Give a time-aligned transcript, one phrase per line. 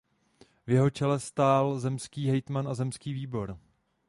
[0.67, 3.57] V jeho čele stál zemský hejtman a zemský výbor.